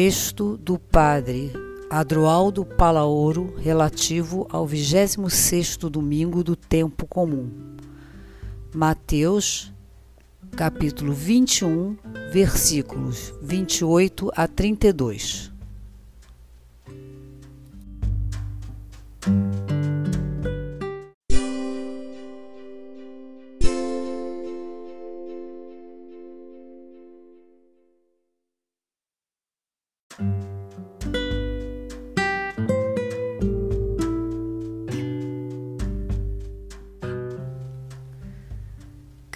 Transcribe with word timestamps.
Texto 0.00 0.56
do 0.56 0.78
Padre 0.78 1.52
Adroaldo 1.90 2.64
Palaoro 2.64 3.56
relativo 3.56 4.46
ao 4.48 4.64
26º 4.64 5.90
domingo 5.90 6.44
do 6.44 6.54
tempo 6.54 7.04
comum. 7.04 7.50
Mateus, 8.72 9.72
capítulo 10.52 11.12
21, 11.12 11.96
versículos 12.32 13.34
28 13.42 14.30
a 14.36 14.46
32. 14.46 15.47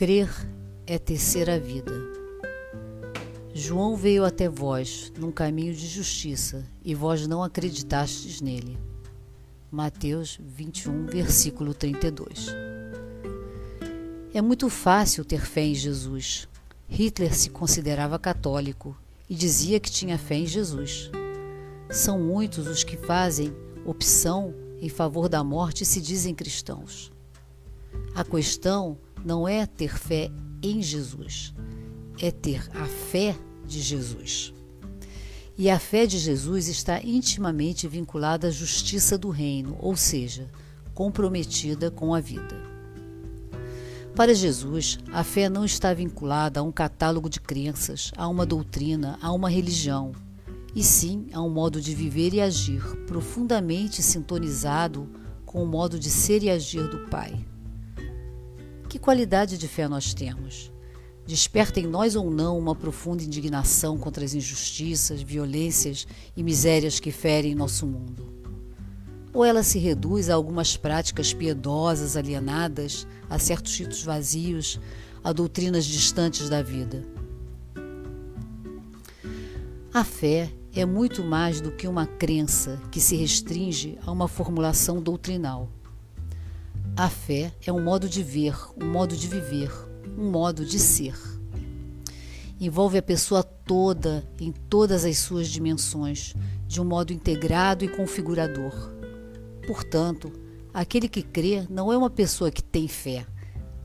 Crer 0.03 0.29
é 0.85 0.99
tecer 0.99 1.49
a 1.49 1.57
vida. 1.61 1.93
João 3.55 3.95
veio 3.95 4.25
até 4.25 4.49
vós 4.49 5.13
num 5.17 5.31
caminho 5.31 5.73
de 5.73 5.87
justiça 5.87 6.67
e 6.85 6.93
vós 6.93 7.29
não 7.29 7.41
acreditastes 7.41 8.41
nele. 8.41 8.77
Mateus 9.71 10.41
21, 10.45 11.07
versículo 11.07 11.73
32. 11.73 12.49
É 14.35 14.43
muito 14.43 14.69
fácil 14.69 15.25
ter 15.25 15.43
fé 15.43 15.67
em 15.67 15.75
Jesus. 15.77 16.49
Hitler 16.89 17.33
se 17.33 17.49
considerava 17.49 18.19
católico 18.19 18.97
e 19.31 19.37
dizia 19.37 19.79
que 19.79 19.89
tinha 19.89 20.19
fé 20.19 20.35
em 20.35 20.47
Jesus. 20.47 21.13
São 21.89 22.19
muitos 22.19 22.67
os 22.67 22.83
que 22.83 22.97
fazem 22.97 23.55
opção 23.87 24.53
em 24.81 24.89
favor 24.89 25.29
da 25.29 25.45
morte 25.45 25.85
e 25.85 25.87
se 25.87 26.01
dizem 26.01 26.35
cristãos. 26.35 27.13
A 28.17 28.25
questão 28.25 28.99
não 29.25 29.47
é 29.47 29.67
ter 29.67 29.97
fé 29.97 30.31
em 30.63 30.83
Jesus, 30.83 31.55
é 32.21 32.31
ter 32.31 32.69
a 32.75 32.85
fé 32.87 33.37
de 33.67 33.81
Jesus. 33.81 34.53
E 35.57 35.69
a 35.69 35.79
fé 35.79 36.07
de 36.07 36.19
Jesus 36.19 36.69
está 36.69 37.03
intimamente 37.03 37.87
vinculada 37.87 38.49
à 38.49 38.51
justiça 38.51 39.19
do 39.19 39.29
reino, 39.29 39.77
ou 39.81 39.97
seja, 39.97 40.51
comprometida 40.95 41.91
com 41.91 42.15
a 42.15 42.21
vida. 42.21 42.73
Para 44.15 44.35
Jesus, 44.35 44.99
a 45.13 45.25
fé 45.25 45.49
não 45.49 45.65
está 45.65 45.95
vinculada 45.95 46.61
a 46.61 46.63
um 46.63 46.73
catálogo 46.73 47.31
de 47.31 47.41
crenças, 47.41 48.13
a 48.17 48.29
uma 48.29 48.45
doutrina, 48.45 49.19
a 49.23 49.33
uma 49.33 49.49
religião, 49.49 50.13
e 50.75 50.83
sim 50.83 51.27
a 51.33 51.41
um 51.41 51.51
modo 51.51 51.81
de 51.81 51.95
viver 51.95 52.35
e 52.35 52.41
agir 52.41 52.83
profundamente 53.07 54.03
sintonizado 54.03 55.09
com 55.47 55.63
o 55.63 55.67
modo 55.67 55.99
de 55.99 56.11
ser 56.11 56.43
e 56.43 56.51
agir 56.51 56.89
do 56.89 57.09
Pai. 57.09 57.52
Que 58.93 58.99
qualidade 58.99 59.57
de 59.57 59.67
fé 59.67 59.89
nós 59.89 60.13
temos? 60.13 60.71
Desperta 61.27 61.81
em 61.81 61.87
nós 61.87 62.15
ou 62.15 62.31
não 62.31 62.59
uma 62.59 62.77
profunda 62.77 63.23
indignação 63.23 63.97
contra 63.97 64.23
as 64.23 64.35
injustiças, 64.35 65.23
violências 65.23 66.07
e 66.37 66.43
misérias 66.43 67.01
que 67.01 67.11
ferem 67.11 67.55
nosso 67.55 67.87
mundo? 67.87 68.31
Ou 69.33 69.47
ela 69.47 69.63
se 69.63 69.79
reduz 69.79 70.29
a 70.29 70.35
algumas 70.35 70.77
práticas 70.77 71.33
piedosas 71.33 72.19
alienadas, 72.19 73.07
a 73.31 73.39
certos 73.39 73.75
ritos 73.79 74.03
vazios, 74.03 74.79
a 75.25 75.33
doutrinas 75.33 75.87
distantes 75.87 76.51
da 76.51 76.63
vida? 76.63 77.03
A 79.95 80.05
fé 80.05 80.53
é 80.75 80.85
muito 80.85 81.25
mais 81.25 81.63
do 81.63 81.73
que 81.73 81.89
uma 81.89 82.05
crença 82.05 82.79
que 82.91 83.01
se 83.01 83.17
restringe 83.17 83.99
a 84.05 84.13
uma 84.13 84.29
formulação 84.29 85.01
doutrinal. 85.01 85.71
A 86.95 87.09
fé 87.09 87.51
é 87.67 87.73
um 87.73 87.83
modo 87.83 88.07
de 88.07 88.23
ver, 88.23 88.55
um 88.77 88.85
modo 88.85 89.17
de 89.17 89.27
viver, 89.27 89.73
um 90.19 90.31
modo 90.31 90.63
de 90.63 90.79
ser. 90.79 91.15
Envolve 92.61 92.99
a 92.99 93.03
pessoa 93.03 93.43
toda 93.43 94.29
em 94.39 94.53
todas 94.53 95.07
as 95.07 95.17
suas 95.17 95.49
dimensões, 95.49 96.35
de 96.69 96.83
um 96.83 96.85
modo 96.85 97.11
integrado 97.11 97.83
e 97.83 97.89
configurador. 97.89 98.75
Portanto, 99.67 100.31
aquele 100.73 101.09
que 101.09 101.23
crê 101.23 101.67
não 101.71 101.91
é 101.91 101.97
uma 101.97 102.11
pessoa 102.11 102.51
que 102.51 102.63
tem 102.63 102.87
fé, 102.87 103.27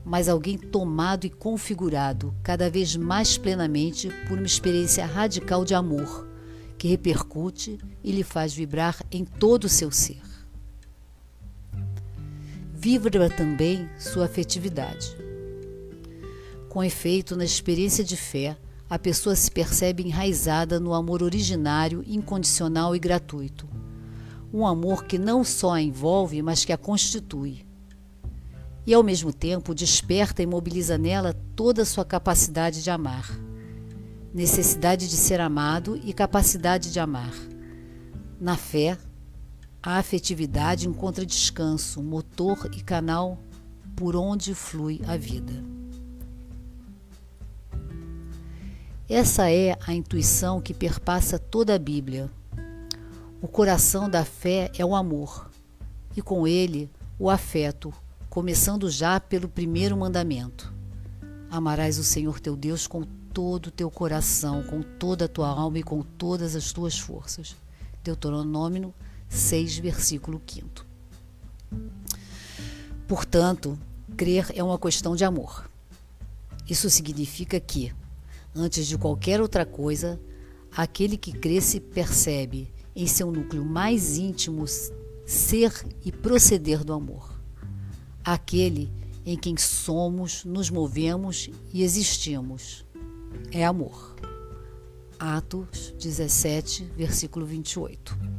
mas 0.04 0.28
alguém 0.28 0.58
tomado 0.58 1.24
e 1.24 1.30
configurado 1.30 2.34
cada 2.42 2.68
vez 2.68 2.94
mais 2.94 3.38
plenamente 3.38 4.10
por 4.28 4.36
uma 4.36 4.46
experiência 4.46 5.06
radical 5.06 5.64
de 5.64 5.74
amor, 5.74 6.28
que 6.76 6.88
repercute 6.88 7.78
e 8.04 8.12
lhe 8.12 8.22
faz 8.22 8.52
vibrar 8.52 9.02
em 9.10 9.24
todo 9.24 9.64
o 9.64 9.68
seu 9.68 9.90
ser 9.90 10.27
vibra 12.80 13.28
também 13.28 13.90
sua 13.98 14.26
afetividade. 14.26 15.16
Com 16.68 16.84
efeito, 16.84 17.34
na 17.34 17.44
experiência 17.44 18.04
de 18.04 18.16
fé, 18.16 18.56
a 18.88 18.96
pessoa 18.96 19.34
se 19.34 19.50
percebe 19.50 20.04
enraizada 20.04 20.78
no 20.78 20.94
amor 20.94 21.24
originário, 21.24 22.04
incondicional 22.06 22.94
e 22.94 22.98
gratuito. 23.00 23.68
Um 24.54 24.64
amor 24.64 25.04
que 25.04 25.18
não 25.18 25.42
só 25.42 25.72
a 25.72 25.82
envolve, 25.82 26.40
mas 26.40 26.64
que 26.64 26.72
a 26.72 26.78
constitui. 26.78 27.66
E 28.86 28.94
ao 28.94 29.02
mesmo 29.02 29.32
tempo 29.32 29.74
desperta 29.74 30.40
e 30.40 30.46
mobiliza 30.46 30.96
nela 30.96 31.34
toda 31.56 31.82
a 31.82 31.86
sua 31.86 32.04
capacidade 32.04 32.82
de 32.82 32.90
amar. 32.90 33.28
Necessidade 34.32 35.08
de 35.08 35.16
ser 35.16 35.40
amado 35.40 36.00
e 36.04 36.12
capacidade 36.12 36.92
de 36.92 37.00
amar. 37.00 37.34
Na 38.40 38.56
fé, 38.56 38.96
a 39.82 39.98
afetividade 39.98 40.88
encontra 40.88 41.24
descanso, 41.24 42.02
motor 42.02 42.68
e 42.76 42.82
canal 42.82 43.38
por 43.94 44.16
onde 44.16 44.54
flui 44.54 45.00
a 45.06 45.16
vida. 45.16 45.52
Essa 49.08 49.50
é 49.50 49.76
a 49.86 49.94
intuição 49.94 50.60
que 50.60 50.74
perpassa 50.74 51.38
toda 51.38 51.74
a 51.74 51.78
Bíblia. 51.78 52.30
O 53.40 53.48
coração 53.48 54.10
da 54.10 54.24
fé 54.24 54.70
é 54.76 54.84
o 54.84 54.94
amor, 54.94 55.50
e 56.16 56.20
com 56.20 56.46
ele 56.46 56.90
o 57.18 57.30
afeto, 57.30 57.92
começando 58.28 58.90
já 58.90 59.18
pelo 59.18 59.48
primeiro 59.48 59.96
mandamento: 59.96 60.72
Amarás 61.50 61.98
o 61.98 62.04
Senhor 62.04 62.38
teu 62.40 62.54
Deus 62.54 62.86
com 62.86 63.02
todo 63.32 63.68
o 63.68 63.70
teu 63.70 63.90
coração, 63.90 64.62
com 64.64 64.82
toda 64.82 65.24
a 65.24 65.28
tua 65.28 65.48
alma 65.48 65.78
e 65.78 65.82
com 65.82 66.02
todas 66.02 66.54
as 66.54 66.72
tuas 66.72 66.98
forças. 66.98 67.56
Deuteronômio 68.02 68.92
6, 69.28 69.78
versículo 69.78 70.40
5. 70.46 70.86
Portanto, 73.06 73.78
crer 74.16 74.46
é 74.54 74.62
uma 74.62 74.78
questão 74.78 75.16
de 75.16 75.24
amor. 75.24 75.70
Isso 76.68 76.90
significa 76.90 77.58
que, 77.58 77.92
antes 78.54 78.86
de 78.86 78.98
qualquer 78.98 79.40
outra 79.40 79.64
coisa, 79.64 80.20
aquele 80.76 81.16
que 81.16 81.32
crê 81.32 81.60
se 81.60 81.80
percebe 81.80 82.70
em 82.94 83.06
seu 83.06 83.30
núcleo 83.30 83.64
mais 83.64 84.18
íntimo 84.18 84.66
ser 85.24 85.72
e 86.04 86.10
proceder 86.10 86.84
do 86.84 86.92
amor. 86.92 87.32
Aquele 88.24 88.90
em 89.24 89.36
quem 89.36 89.56
somos, 89.56 90.44
nos 90.44 90.70
movemos 90.70 91.50
e 91.72 91.82
existimos. 91.82 92.84
É 93.50 93.64
amor. 93.64 94.16
Atos 95.18 95.94
17, 95.98 96.84
versículo 96.96 97.44
28. 97.44 98.37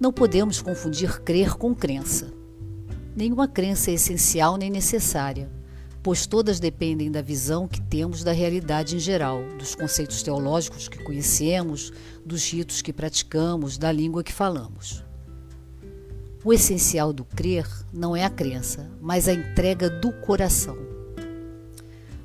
Não 0.00 0.12
podemos 0.12 0.62
confundir 0.62 1.20
crer 1.22 1.56
com 1.56 1.74
crença. 1.74 2.32
Nenhuma 3.16 3.48
crença 3.48 3.90
é 3.90 3.94
essencial 3.94 4.56
nem 4.56 4.70
necessária, 4.70 5.50
pois 6.04 6.24
todas 6.24 6.60
dependem 6.60 7.10
da 7.10 7.20
visão 7.20 7.66
que 7.66 7.80
temos 7.80 8.22
da 8.22 8.30
realidade 8.30 8.94
em 8.94 9.00
geral, 9.00 9.42
dos 9.58 9.74
conceitos 9.74 10.22
teológicos 10.22 10.86
que 10.86 11.02
conhecemos, 11.02 11.92
dos 12.24 12.48
ritos 12.52 12.80
que 12.80 12.92
praticamos, 12.92 13.76
da 13.76 13.90
língua 13.90 14.22
que 14.22 14.32
falamos. 14.32 15.04
O 16.44 16.52
essencial 16.52 17.12
do 17.12 17.24
crer 17.24 17.66
não 17.92 18.14
é 18.14 18.24
a 18.24 18.30
crença, 18.30 18.88
mas 19.00 19.26
a 19.26 19.32
entrega 19.32 19.90
do 19.90 20.12
coração. 20.12 20.78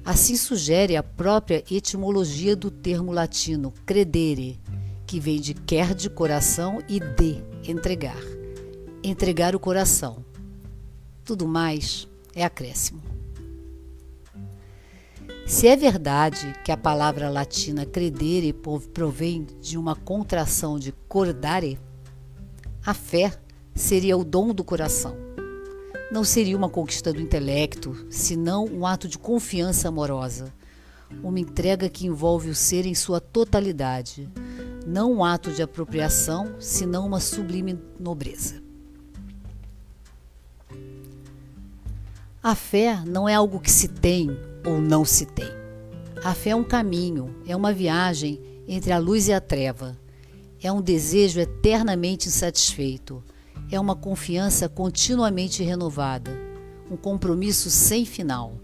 Assim 0.06 0.38
sugere 0.38 0.96
a 0.96 1.02
própria 1.02 1.64
etimologia 1.72 2.56
do 2.56 2.70
termo 2.70 3.12
latino 3.12 3.74
credere, 3.84 4.60
que 5.14 5.20
vem 5.20 5.40
de 5.40 5.54
quer 5.54 5.94
de 5.94 6.10
coração 6.10 6.82
e 6.90 7.00
de 7.00 7.44
entregar. 7.70 8.18
Entregar 9.04 9.56
o 9.56 9.60
coração. 9.60 10.26
Tudo 11.24 11.48
mais 11.48 12.08
é 12.34 12.44
acréscimo. 12.44 13.00
Se 15.46 15.68
é 15.68 15.76
verdade 15.76 16.52
que 16.66 16.72
a 16.72 16.78
palavra 16.78 17.30
latina 17.30 17.86
credere 17.86 18.56
provém 18.92 19.46
de 19.62 19.78
uma 19.78 19.96
contração 19.96 20.80
de 20.80 20.92
cordare, 21.08 21.78
a 22.84 22.96
fé 22.96 23.40
seria 23.76 24.18
o 24.18 24.24
dom 24.24 24.52
do 24.52 24.64
coração. 24.64 25.16
Não 26.12 26.24
seria 26.24 26.58
uma 26.58 26.70
conquista 26.70 27.14
do 27.14 27.22
intelecto, 27.22 28.08
senão 28.10 28.66
um 28.66 28.84
ato 28.84 29.08
de 29.08 29.20
confiança 29.20 29.90
amorosa, 29.90 30.52
uma 31.22 31.40
entrega 31.40 31.88
que 31.88 32.08
envolve 32.08 32.50
o 32.50 32.56
ser 32.56 32.88
em 32.88 32.96
sua 32.96 33.22
totalidade, 33.22 34.28
não 34.86 35.14
um 35.14 35.24
ato 35.24 35.52
de 35.52 35.62
apropriação, 35.62 36.56
senão 36.60 37.06
uma 37.06 37.20
sublime 37.20 37.80
nobreza. 38.00 38.62
A 42.42 42.56
fé 42.56 43.02
não 43.06 43.28
é 43.28 43.34
algo 43.34 43.60
que 43.60 43.72
se 43.72 43.88
tem 43.88 44.30
ou 44.66 44.82
não 44.82 45.06
se 45.06 45.26
tem. 45.26 45.48
A 46.24 46.34
fé 46.34 46.50
é 46.50 46.56
um 46.56 46.64
caminho, 46.64 47.36
é 47.48 47.56
uma 47.56 47.72
viagem 47.72 48.42
entre 48.68 48.92
a 48.92 48.98
luz 48.98 49.28
e 49.28 49.34
a 49.34 49.40
treva. 49.40 49.98
É 50.62 50.72
um 50.72 50.82
desejo 50.82 51.40
eternamente 51.40 52.28
insatisfeito. 52.28 53.24
É 53.72 53.80
uma 53.80 53.96
confiança 53.96 54.70
continuamente 54.70 55.64
renovada. 55.64 56.32
Um 56.90 56.96
compromisso 56.96 57.70
sem 57.70 58.06
final. 58.06 58.58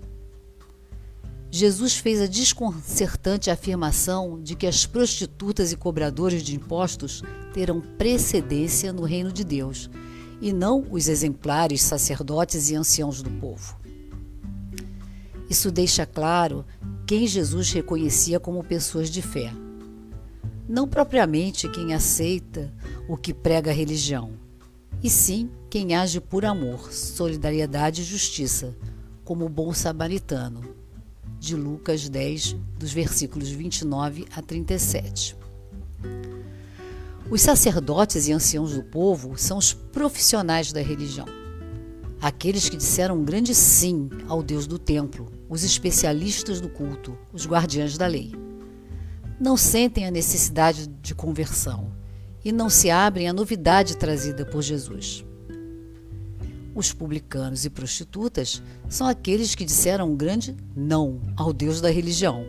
Jesus 1.51 1.97
fez 1.97 2.21
a 2.21 2.27
desconcertante 2.27 3.49
afirmação 3.49 4.39
de 4.39 4.55
que 4.55 4.67
as 4.67 4.85
prostitutas 4.85 5.71
e 5.71 5.75
cobradores 5.75 6.43
de 6.43 6.55
impostos 6.55 7.23
terão 7.53 7.81
precedência 7.81 8.93
no 8.93 9.03
reino 9.03 9.31
de 9.31 9.43
Deus, 9.43 9.89
e 10.39 10.53
não 10.53 10.85
os 10.91 11.07
exemplares 11.07 11.81
sacerdotes 11.81 12.69
e 12.69 12.75
anciãos 12.75 13.23
do 13.23 13.31
povo. 13.31 13.77
Isso 15.49 15.71
deixa 15.71 16.05
claro 16.05 16.63
quem 17.07 17.25
Jesus 17.25 17.71
reconhecia 17.71 18.39
como 18.39 18.63
pessoas 18.63 19.09
de 19.09 19.21
fé. 19.21 19.51
Não 20.67 20.87
propriamente 20.87 21.67
quem 21.67 21.95
aceita 21.95 22.71
o 23.07 23.17
que 23.17 23.33
prega 23.33 23.71
a 23.71 23.73
religião, 23.73 24.33
e 25.01 25.09
sim 25.09 25.49
quem 25.67 25.95
age 25.95 26.21
por 26.21 26.45
amor, 26.45 26.93
solidariedade 26.93 28.03
e 28.03 28.05
justiça, 28.05 28.77
como 29.25 29.45
o 29.45 29.49
bom 29.49 29.73
samaritano 29.73 30.78
de 31.39 31.55
Lucas 31.55 32.09
10, 32.09 32.55
dos 32.77 32.91
versículos 32.91 33.49
29 33.49 34.25
a 34.35 34.41
37. 34.41 35.37
Os 37.31 37.41
sacerdotes 37.41 38.27
e 38.27 38.33
anciãos 38.33 38.73
do 38.73 38.83
povo 38.83 39.37
são 39.37 39.57
os 39.57 39.71
profissionais 39.71 40.73
da 40.73 40.81
religião, 40.81 41.27
aqueles 42.21 42.67
que 42.67 42.75
disseram 42.75 43.17
um 43.17 43.23
grande 43.23 43.55
sim 43.55 44.09
ao 44.27 44.43
Deus 44.43 44.67
do 44.67 44.77
templo, 44.77 45.31
os 45.47 45.63
especialistas 45.63 46.59
do 46.59 46.69
culto, 46.69 47.17
os 47.31 47.47
guardiães 47.47 47.97
da 47.97 48.07
lei. 48.07 48.33
Não 49.39 49.55
sentem 49.55 50.05
a 50.05 50.11
necessidade 50.11 50.87
de 50.87 51.15
conversão 51.15 51.91
e 52.43 52.51
não 52.51 52.69
se 52.69 52.89
abrem 52.89 53.29
à 53.29 53.33
novidade 53.33 53.95
trazida 53.95 54.45
por 54.45 54.61
Jesus. 54.61 55.23
Os 56.79 56.93
publicanos 56.93 57.65
e 57.65 57.69
prostitutas 57.69 58.63
são 58.87 59.05
aqueles 59.05 59.53
que 59.53 59.65
disseram 59.65 60.09
um 60.09 60.15
grande 60.15 60.55
não 60.73 61.19
ao 61.35 61.51
Deus 61.51 61.81
da 61.81 61.89
religião, 61.89 62.45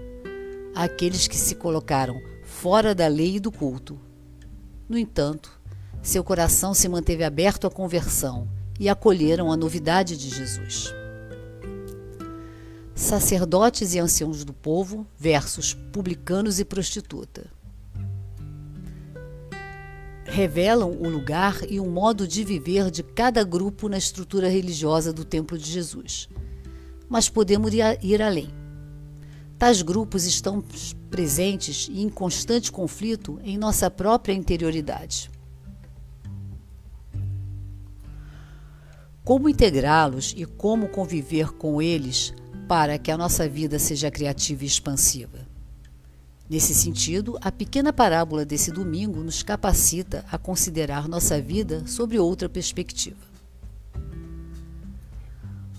aqueles 0.73 1.27
que 1.27 1.37
se 1.37 1.56
colocaram 1.56 2.23
fora 2.44 2.94
da 2.94 3.09
lei 3.09 3.35
e 3.35 3.41
do 3.41 3.50
culto. 3.50 3.99
No 4.88 4.97
entanto, 4.97 5.61
seu 6.00 6.23
coração 6.23 6.73
se 6.73 6.88
manteve 6.88 7.25
aberto 7.25 7.67
à 7.67 7.71
conversão 7.73 8.49
e 8.79 8.88
acolheram 8.88 9.50
a 9.50 9.56
novidade 9.56 10.17
de 10.17 10.29
Jesus. 10.29 10.94
Sacerdotes 12.94 13.94
e 13.94 13.99
anciãos 13.99 14.44
do 14.44 14.53
povo 14.53 15.05
versus 15.19 15.75
publicanos 15.75 16.61
e 16.61 16.65
prostituta 16.65 17.50
revelam 20.31 20.93
o 20.93 21.09
lugar 21.09 21.61
e 21.69 21.81
o 21.81 21.87
modo 21.87 22.27
de 22.27 22.44
viver 22.44 22.91
de 22.91 23.03
cada 23.03 23.43
grupo 23.43 23.88
na 23.88 23.99
estrutura 23.99 24.49
religiosa 24.49 25.12
do 25.12 25.25
Templo 25.25 25.59
de 25.59 25.71
Jesus. 25.71 26.29
Mas 27.09 27.29
podemos 27.29 27.73
ir 27.75 28.23
além. 28.23 28.49
Tais 29.59 29.82
grupos 29.82 30.25
estão 30.25 30.65
presentes 31.11 31.88
e 31.91 32.00
em 32.00 32.09
constante 32.09 32.71
conflito 32.71 33.41
em 33.43 33.59
nossa 33.59 33.91
própria 33.91 34.32
interioridade. 34.32 35.31
Como 39.25 39.49
integrá-los 39.49 40.32
e 40.37 40.47
como 40.47 40.88
conviver 40.88 41.50
com 41.53 41.82
eles 41.82 42.32
para 42.69 42.99
que 42.99 43.11
a 43.11 43.19
nossa 43.19 43.49
vida 43.49 43.79
seja 43.79 44.11
criativa 44.11 44.62
e 44.62 44.67
expansiva? 44.67 45.50
Nesse 46.50 46.75
sentido, 46.75 47.38
a 47.41 47.52
pequena 47.52 47.93
parábola 47.93 48.44
desse 48.44 48.73
domingo 48.73 49.23
nos 49.23 49.41
capacita 49.41 50.25
a 50.32 50.37
considerar 50.37 51.06
nossa 51.06 51.41
vida 51.41 51.87
sobre 51.87 52.19
outra 52.19 52.49
perspectiva. 52.49 53.20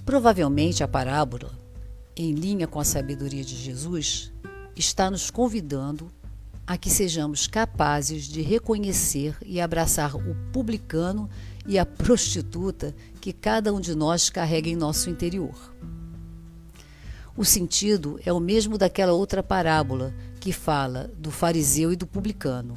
Provavelmente 0.05 0.81
a 0.81 0.87
parábola, 0.87 1.51
em 2.15 2.31
linha 2.31 2.67
com 2.67 2.79
a 2.79 2.85
sabedoria 2.85 3.43
de 3.43 3.53
Jesus, 3.53 4.31
está 4.73 5.11
nos 5.11 5.29
convidando 5.29 6.09
a 6.65 6.77
que 6.77 6.89
sejamos 6.89 7.47
capazes 7.47 8.23
de 8.23 8.41
reconhecer 8.41 9.35
e 9.45 9.59
abraçar 9.59 10.15
o 10.15 10.35
publicano 10.53 11.29
e 11.67 11.77
a 11.77 11.85
prostituta 11.85 12.95
que 13.19 13.33
cada 13.33 13.73
um 13.73 13.81
de 13.81 13.93
nós 13.93 14.29
carrega 14.29 14.69
em 14.69 14.75
nosso 14.77 15.09
interior. 15.09 15.75
O 17.35 17.43
sentido 17.43 18.17
é 18.25 18.31
o 18.31 18.39
mesmo 18.39 18.77
daquela 18.77 19.11
outra 19.11 19.43
parábola 19.43 20.13
que 20.41 20.51
fala 20.51 21.11
do 21.19 21.29
fariseu 21.29 21.93
e 21.93 21.95
do 21.95 22.07
publicano. 22.07 22.75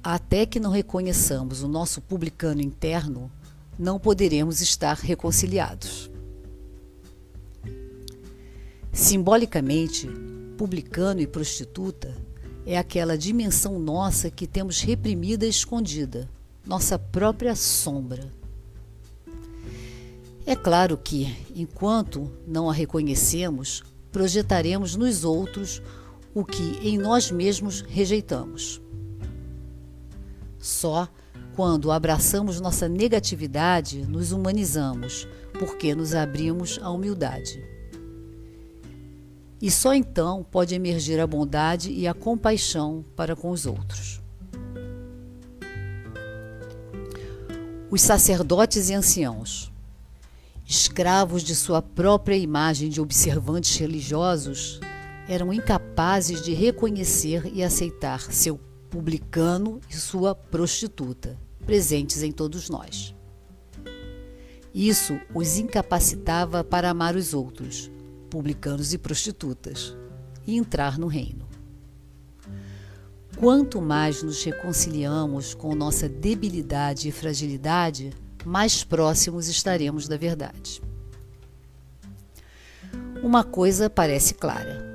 Até 0.00 0.46
que 0.46 0.60
não 0.60 0.70
reconheçamos 0.70 1.60
o 1.62 1.68
nosso 1.68 2.00
publicano 2.00 2.62
interno, 2.62 3.30
não 3.76 3.98
poderemos 3.98 4.60
estar 4.60 4.96
reconciliados. 4.96 6.08
Simbolicamente, 8.92 10.08
publicano 10.56 11.20
e 11.20 11.26
prostituta 11.26 12.16
é 12.64 12.78
aquela 12.78 13.18
dimensão 13.18 13.80
nossa 13.80 14.30
que 14.30 14.46
temos 14.46 14.80
reprimida 14.80 15.44
e 15.44 15.50
escondida, 15.50 16.30
nossa 16.64 16.96
própria 16.96 17.56
sombra. 17.56 18.32
É 20.46 20.54
claro 20.54 20.96
que, 20.96 21.36
enquanto 21.56 22.30
não 22.46 22.70
a 22.70 22.72
reconhecemos, 22.72 23.82
projetaremos 24.12 24.94
nos 24.94 25.24
outros 25.24 25.82
o 26.34 26.44
que 26.44 26.78
em 26.82 26.96
nós 26.98 27.30
mesmos 27.30 27.80
rejeitamos. 27.82 28.80
Só 30.58 31.08
quando 31.56 31.90
abraçamos 31.90 32.60
nossa 32.60 32.88
negatividade 32.88 34.06
nos 34.06 34.32
humanizamos, 34.32 35.26
porque 35.58 35.94
nos 35.94 36.14
abrimos 36.14 36.78
à 36.82 36.90
humildade. 36.90 37.62
E 39.60 39.70
só 39.70 39.92
então 39.92 40.44
pode 40.50 40.74
emergir 40.74 41.20
a 41.20 41.26
bondade 41.26 41.92
e 41.92 42.08
a 42.08 42.14
compaixão 42.14 43.04
para 43.14 43.36
com 43.36 43.50
os 43.50 43.66
outros. 43.66 44.20
Os 47.90 48.00
sacerdotes 48.00 48.88
e 48.88 48.94
anciãos, 48.94 49.70
escravos 50.64 51.42
de 51.42 51.54
sua 51.54 51.82
própria 51.82 52.36
imagem 52.36 52.88
de 52.88 53.00
observantes 53.00 53.76
religiosos, 53.76 54.80
eram 55.30 55.52
incapazes 55.52 56.42
de 56.42 56.52
reconhecer 56.52 57.48
e 57.54 57.62
aceitar 57.62 58.20
seu 58.32 58.58
publicano 58.90 59.80
e 59.88 59.94
sua 59.94 60.34
prostituta, 60.34 61.38
presentes 61.64 62.24
em 62.24 62.32
todos 62.32 62.68
nós. 62.68 63.14
Isso 64.74 65.20
os 65.32 65.56
incapacitava 65.56 66.64
para 66.64 66.90
amar 66.90 67.14
os 67.14 67.32
outros, 67.32 67.88
publicanos 68.28 68.92
e 68.92 68.98
prostitutas, 68.98 69.96
e 70.44 70.56
entrar 70.56 70.98
no 70.98 71.06
reino. 71.06 71.46
Quanto 73.38 73.80
mais 73.80 74.24
nos 74.24 74.42
reconciliamos 74.42 75.54
com 75.54 75.76
nossa 75.76 76.08
debilidade 76.08 77.08
e 77.08 77.12
fragilidade, 77.12 78.10
mais 78.44 78.82
próximos 78.82 79.46
estaremos 79.46 80.08
da 80.08 80.16
verdade. 80.16 80.82
Uma 83.22 83.44
coisa 83.44 83.88
parece 83.88 84.34
clara 84.34 84.89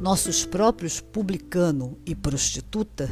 nossos 0.00 0.44
próprios 0.44 1.00
publicano 1.00 1.98
e 2.04 2.14
prostituta, 2.14 3.08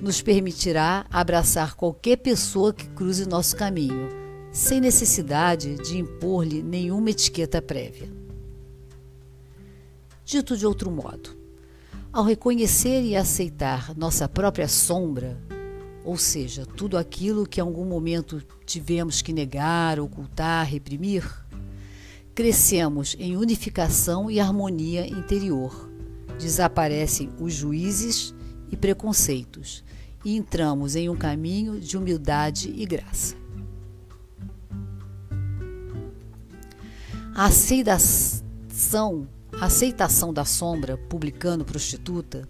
nos 0.00 0.20
permitirá 0.20 1.06
abraçar 1.10 1.74
qualquer 1.74 2.16
pessoa 2.16 2.72
que 2.72 2.88
cruze 2.90 3.26
nosso 3.26 3.56
caminho, 3.56 4.08
sem 4.52 4.80
necessidade 4.80 5.76
de 5.76 5.98
impor-lhe 5.98 6.62
nenhuma 6.62 7.10
etiqueta 7.10 7.60
prévia. 7.62 8.12
Dito 10.24 10.56
de 10.56 10.66
outro 10.66 10.90
modo, 10.90 11.36
ao 12.12 12.24
reconhecer 12.24 13.02
e 13.02 13.16
aceitar 13.16 13.96
nossa 13.96 14.28
própria 14.28 14.68
sombra, 14.68 15.40
ou 16.04 16.16
seja, 16.16 16.64
tudo 16.64 16.96
aquilo 16.96 17.46
que 17.46 17.60
em 17.60 17.62
algum 17.62 17.84
momento 17.84 18.42
tivemos 18.64 19.20
que 19.22 19.32
negar, 19.32 19.98
ocultar, 19.98 20.66
reprimir, 20.66 21.24
crescemos 22.34 23.16
em 23.18 23.36
unificação 23.36 24.30
e 24.30 24.38
harmonia 24.38 25.06
interior 25.06 25.87
desaparecem 26.38 27.30
os 27.38 27.52
juízes 27.52 28.34
e 28.70 28.76
preconceitos 28.76 29.84
e 30.24 30.36
entramos 30.36 30.96
em 30.96 31.08
um 31.08 31.16
caminho 31.16 31.80
de 31.80 31.96
humildade 31.96 32.72
e 32.74 32.84
graça. 32.86 33.34
A 37.34 37.46
aceitação, 37.46 39.28
a 39.60 39.66
aceitação 39.66 40.32
da 40.32 40.44
sombra 40.44 40.96
publicano 40.96 41.64
prostituta 41.64 42.48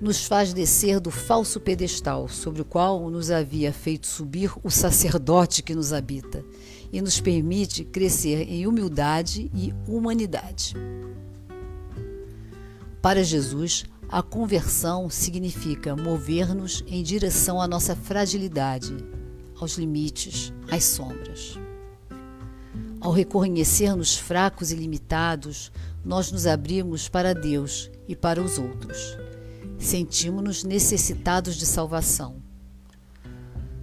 nos 0.00 0.24
faz 0.26 0.52
descer 0.52 0.98
do 0.98 1.10
falso 1.10 1.60
pedestal 1.60 2.28
sobre 2.28 2.62
o 2.62 2.64
qual 2.64 3.10
nos 3.10 3.30
havia 3.30 3.72
feito 3.72 4.06
subir 4.06 4.50
o 4.62 4.70
sacerdote 4.70 5.62
que 5.62 5.74
nos 5.74 5.92
habita 5.92 6.44
e 6.92 7.00
nos 7.00 7.20
permite 7.20 7.84
crescer 7.84 8.42
em 8.48 8.66
humildade 8.66 9.50
e 9.54 9.74
humanidade. 9.86 10.74
Para 13.02 13.24
Jesus, 13.24 13.84
a 14.10 14.22
conversão 14.22 15.08
significa 15.08 15.96
mover-nos 15.96 16.84
em 16.86 17.02
direção 17.02 17.60
à 17.60 17.66
nossa 17.66 17.96
fragilidade, 17.96 18.94
aos 19.58 19.78
limites, 19.78 20.52
às 20.70 20.84
sombras. 20.84 21.58
Ao 23.00 23.10
reconhecer-nos 23.10 24.16
fracos 24.16 24.70
e 24.70 24.76
limitados, 24.76 25.72
nós 26.04 26.30
nos 26.30 26.46
abrimos 26.46 27.08
para 27.08 27.32
Deus 27.32 27.90
e 28.06 28.14
para 28.14 28.42
os 28.42 28.58
outros. 28.58 29.16
Sentimos-nos 29.78 30.62
necessitados 30.62 31.56
de 31.56 31.64
salvação. 31.64 32.36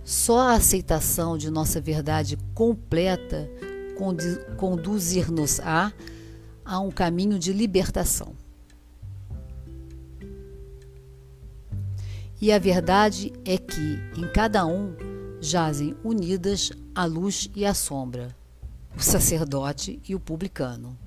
Só 0.03 0.41
a 0.41 0.53
aceitação 0.53 1.39
de 1.39 1.49
nossa 1.49 1.81
verdade 1.81 2.37
completa 2.53 3.49
conduzir-nos 4.57 5.59
a, 5.61 5.91
a 6.63 6.79
um 6.79 6.91
caminho 6.91 7.39
de 7.39 7.51
libertação. 7.51 8.36
E 12.39 12.51
a 12.51 12.59
verdade 12.59 13.33
é 13.43 13.57
que 13.57 13.99
em 14.15 14.31
cada 14.31 14.65
um 14.65 14.93
jazem 15.41 15.95
unidas 16.03 16.71
a 16.93 17.03
luz 17.05 17.49
e 17.55 17.65
a 17.65 17.73
sombra, 17.73 18.35
o 18.95 19.01
sacerdote 19.01 19.99
e 20.07 20.13
o 20.13 20.19
publicano. 20.19 20.97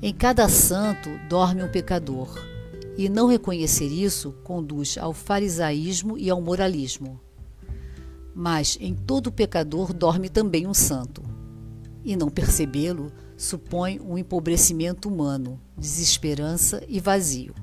Em 0.00 0.12
cada 0.12 0.48
santo 0.48 1.10
dorme 1.28 1.62
um 1.62 1.70
pecador, 1.70 2.28
e 2.96 3.08
não 3.08 3.26
reconhecer 3.26 3.86
isso 3.86 4.32
conduz 4.42 4.96
ao 4.98 5.12
farisaísmo 5.12 6.18
e 6.18 6.28
ao 6.30 6.40
moralismo. 6.40 7.20
Mas 8.34 8.78
em 8.80 8.94
todo 8.94 9.30
pecador 9.30 9.92
dorme 9.92 10.30
também 10.30 10.66
um 10.66 10.74
santo, 10.74 11.22
e 12.02 12.16
não 12.16 12.28
percebê-lo 12.28 13.12
supõe 13.36 14.00
um 14.00 14.16
empobrecimento 14.16 15.08
humano, 15.08 15.60
desesperança 15.76 16.82
e 16.88 17.00
vazio. 17.00 17.54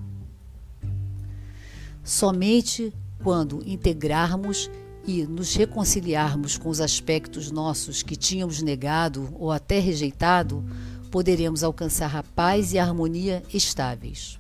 Somente 2.10 2.92
quando 3.24 3.62
integrarmos 3.68 4.68
e 5.06 5.28
nos 5.28 5.54
reconciliarmos 5.54 6.58
com 6.58 6.68
os 6.68 6.82
aspectos 6.82 7.52
nossos 7.52 8.02
que 8.02 8.16
tínhamos 8.16 8.64
negado 8.64 9.30
ou 9.38 9.52
até 9.52 9.80
rejeitado, 9.80 10.66
poderemos 11.12 11.64
alcançar 11.64 12.16
a 12.16 12.24
paz 12.24 12.74
e 12.74 12.80
a 12.80 12.84
harmonia 12.84 13.44
estáveis. 13.54 14.40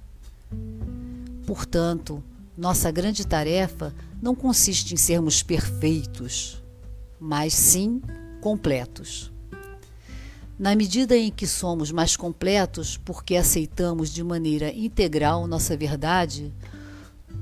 Portanto, 1.46 2.24
nossa 2.58 2.90
grande 2.90 3.26
tarefa 3.28 3.94
não 4.20 4.34
consiste 4.34 4.96
em 4.96 4.98
sermos 4.98 5.44
perfeitos, 5.44 6.60
mas 7.20 7.54
sim 7.54 8.02
completos. 8.42 9.32
Na 10.58 10.76
medida 10.76 11.16
em 11.16 11.30
que 11.30 11.46
somos 11.46 11.92
mais 11.92 12.18
completos 12.18 12.98
porque 12.98 13.36
aceitamos 13.36 14.10
de 14.10 14.24
maneira 14.24 14.74
integral 14.74 15.46
nossa 15.46 15.78
verdade, 15.78 16.52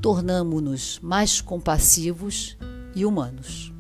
tornamo-nos 0.02 1.00
mais 1.02 1.42
compassivos 1.42 2.58
e 2.96 3.06
humanos. 3.06 3.74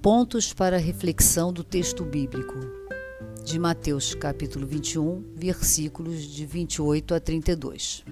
Pontos 0.00 0.54
para 0.54 0.78
reflexão 0.78 1.52
do 1.52 1.62
texto 1.62 2.04
bíblico 2.04 2.54
de 3.44 3.58
Mateus 3.58 4.14
capítulo 4.14 4.66
21, 4.66 5.24
versículos 5.34 6.22
de 6.22 6.46
28 6.46 7.14
a 7.14 7.20
32. 7.20 8.04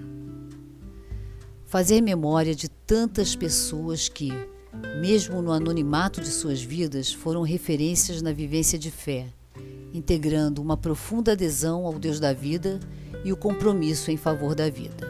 Fazer 1.67 1.99
memória 1.99 2.55
de 2.55 2.69
tantas 2.69 3.35
pessoas 3.35 4.07
que, 4.07 4.31
mesmo 5.01 5.41
no 5.41 5.51
anonimato 5.51 6.21
de 6.21 6.29
suas 6.29 6.61
vidas, 6.61 7.11
foram 7.11 7.41
referências 7.41 8.21
na 8.21 8.31
vivência 8.31 8.79
de 8.79 8.89
fé, 8.89 9.27
integrando 9.93 10.61
uma 10.61 10.77
profunda 10.77 11.33
adesão 11.33 11.85
ao 11.85 11.99
Deus 11.99 12.21
da 12.21 12.31
vida 12.31 12.79
e 13.25 13.33
o 13.33 13.37
compromisso 13.37 14.09
em 14.09 14.15
favor 14.15 14.55
da 14.55 14.69
vida. 14.69 15.05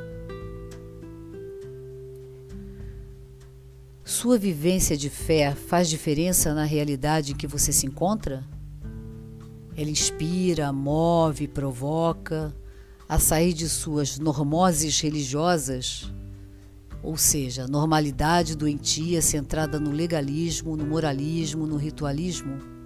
Sua 4.04 4.36
vivência 4.36 4.98
de 4.98 5.12
fé 5.12 5.54
faz 5.54 5.88
diferença 5.88 6.56
na 6.56 6.64
realidade 6.64 7.34
em 7.34 7.36
que 7.36 7.46
você 7.46 7.72
se 7.72 7.86
encontra? 7.86 8.44
Ela 9.76 9.92
inspira, 9.92 10.74
move, 10.74 11.48
provoca 11.48 12.52
a 13.08 13.20
sair 13.20 13.54
de 13.54 13.70
suas 13.70 14.18
normoses 14.18 15.00
religiosas, 15.00 16.12
ou 17.04 17.16
seja, 17.18 17.68
normalidade 17.68 18.56
doentia 18.56 19.22
centrada 19.22 19.80
no 19.80 19.92
legalismo, 19.92 20.76
no 20.76 20.86
moralismo, 20.86 21.66
no 21.66 21.78
ritualismo? 21.78 22.78